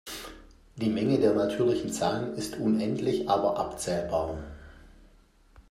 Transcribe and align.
Die 0.77 0.89
Menge 0.89 1.19
der 1.19 1.35
natürlichen 1.35 1.91
Zahlen 1.93 2.33
ist 2.33 2.57
unendlich 2.57 3.29
aber 3.29 3.59
abzählbar. 3.59 4.35